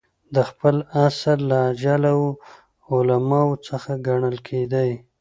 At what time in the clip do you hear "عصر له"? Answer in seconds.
1.05-1.57